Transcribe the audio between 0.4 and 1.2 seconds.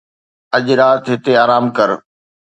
اڄ رات